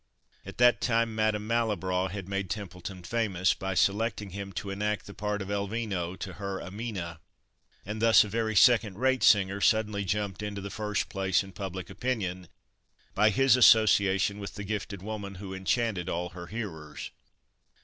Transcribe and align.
At 0.47 0.57
that 0.57 0.81
time 0.81 1.13
Madame 1.13 1.45
Malibran 1.47 2.09
had 2.09 2.27
made 2.27 2.49
Templeton 2.49 3.03
famous, 3.03 3.53
by 3.53 3.75
selecting 3.75 4.31
him 4.31 4.51
to 4.53 4.71
enact 4.71 5.05
the 5.05 5.13
part 5.13 5.43
of 5.43 5.49
Elvino 5.49 6.15
to 6.17 6.33
her 6.41 6.59
Amina, 6.59 7.19
and 7.85 8.01
thus 8.01 8.23
a 8.23 8.27
very 8.27 8.55
second 8.55 8.97
rate 8.97 9.21
singer 9.21 9.61
suddenly 9.61 10.03
jumped 10.03 10.41
into 10.41 10.59
the 10.59 10.71
first 10.71 11.07
place 11.07 11.43
in 11.43 11.51
public 11.51 11.91
opinion, 11.91 12.47
by 13.13 13.29
his 13.29 13.55
association 13.55 14.39
with 14.39 14.55
the 14.55 14.63
gifted 14.63 15.03
woman 15.03 15.35
who 15.35 15.53
enchanted 15.53 16.09
all 16.09 16.29
her 16.29 16.47
hearers. 16.47 17.11